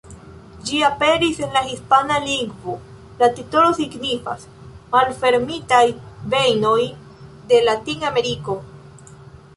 Ĝi 0.67 0.77
aperis 0.85 1.41
en 1.47 1.51
la 1.57 1.61
hispana 1.65 2.15
lingvo, 2.23 2.77
la 3.21 3.29
titolo 3.41 3.75
signifas: 3.81 4.47
"Malfermitaj 4.97 5.85
vejnoj 6.35 6.77
de 7.53 7.65
Latin-Ameriko". 7.71 8.61